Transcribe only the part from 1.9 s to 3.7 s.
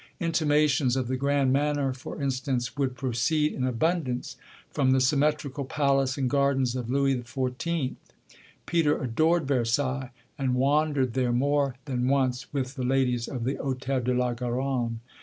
for instance would proceed in